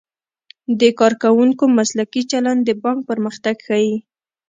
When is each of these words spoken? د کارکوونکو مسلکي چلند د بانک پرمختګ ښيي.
د 0.79 0.81
کارکوونکو 0.99 1.63
مسلکي 1.77 2.21
چلند 2.31 2.59
د 2.65 2.69
بانک 2.83 2.99
پرمختګ 3.09 3.55
ښيي. 3.67 3.95